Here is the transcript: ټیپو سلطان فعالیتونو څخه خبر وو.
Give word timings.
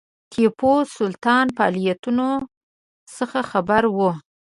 ټیپو 0.31 0.73
سلطان 0.97 1.45
فعالیتونو 1.57 2.29
څخه 3.17 3.39
خبر 3.51 3.83
وو. 3.95 4.11